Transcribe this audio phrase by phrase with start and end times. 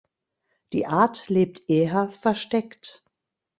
[0.73, 3.05] Die Art lebt eher versteckt.